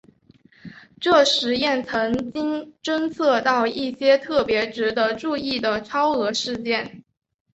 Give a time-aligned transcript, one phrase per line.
[0.99, 7.03] 这实验曾经侦测到一些特别值得注意的超额事件。